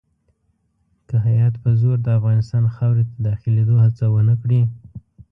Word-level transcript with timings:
که 1.07 1.15
هیات 1.27 1.53
په 1.63 1.69
زور 1.81 1.97
د 2.03 2.07
افغانستان 2.19 2.63
خاورې 2.75 3.03
ته 3.09 3.15
داخلېدلو 3.27 3.77
هڅه 3.85 4.05
ونه 4.09 4.35
کړي. 4.41 4.61